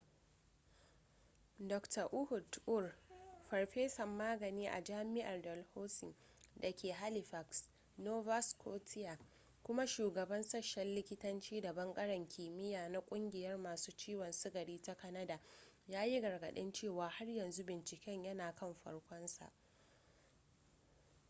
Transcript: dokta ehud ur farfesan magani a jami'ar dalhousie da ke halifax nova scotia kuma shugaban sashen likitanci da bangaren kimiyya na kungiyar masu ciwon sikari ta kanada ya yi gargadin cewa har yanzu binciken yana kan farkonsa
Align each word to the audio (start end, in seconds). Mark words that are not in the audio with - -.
dokta 1.71 2.03
ehud 2.19 2.55
ur 2.75 2.85
farfesan 3.49 4.09
magani 4.21 4.65
a 4.77 4.79
jami'ar 4.83 5.41
dalhousie 5.41 6.13
da 6.55 6.71
ke 6.71 6.91
halifax 6.93 7.63
nova 7.97 8.41
scotia 8.41 9.17
kuma 9.63 9.87
shugaban 9.87 10.43
sashen 10.43 10.87
likitanci 10.95 11.61
da 11.61 11.73
bangaren 11.73 12.27
kimiyya 12.27 12.89
na 12.89 12.99
kungiyar 13.01 13.57
masu 13.57 13.91
ciwon 13.91 14.31
sikari 14.31 14.81
ta 14.81 14.95
kanada 14.95 15.39
ya 15.87 16.05
yi 16.05 16.21
gargadin 16.21 16.73
cewa 16.73 17.09
har 17.09 17.29
yanzu 17.29 17.63
binciken 17.63 18.23
yana 18.23 18.55
kan 18.55 18.73
farkonsa 18.73 19.51